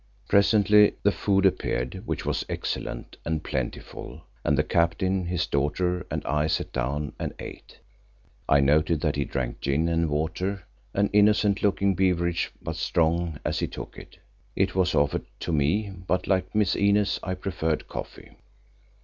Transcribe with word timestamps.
Presently 0.27 0.95
the 1.03 1.11
food 1.11 1.45
appeared, 1.45 2.01
which 2.07 2.25
was 2.25 2.43
excellent 2.49 3.17
and 3.23 3.43
plentiful, 3.43 4.23
and 4.43 4.57
the 4.57 4.63
Captain, 4.63 5.27
his 5.27 5.45
daughter 5.45 6.07
and 6.09 6.25
I 6.25 6.47
sat 6.47 6.73
down 6.73 7.13
and 7.19 7.35
ate. 7.37 7.77
I 8.49 8.61
noted 8.61 8.99
that 9.01 9.15
he 9.15 9.25
drank 9.25 9.61
gin 9.61 9.87
and 9.87 10.09
water, 10.09 10.63
an 10.95 11.11
innocent 11.13 11.61
looking 11.61 11.93
beverage 11.93 12.51
but 12.63 12.77
strong 12.77 13.39
as 13.45 13.59
he 13.59 13.67
took 13.67 13.95
it. 13.95 14.17
It 14.55 14.73
was 14.73 14.95
offered 14.95 15.25
to 15.41 15.51
me, 15.51 15.91
but 16.07 16.25
like 16.25 16.55
Miss 16.55 16.75
Inez, 16.75 17.19
I 17.21 17.35
preferred 17.35 17.87
coffee. 17.87 18.31